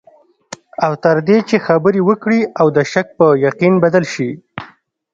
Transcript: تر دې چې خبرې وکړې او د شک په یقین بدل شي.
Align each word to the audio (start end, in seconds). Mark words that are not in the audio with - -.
تر 1.03 1.17
دې 1.27 1.37
چې 1.49 1.55
خبرې 1.67 2.01
وکړې 2.09 2.41
او 2.59 2.67
د 2.75 2.77
شک 2.91 3.07
په 3.19 3.27
یقین 3.47 3.73
بدل 3.83 4.03
شي. 4.13 4.29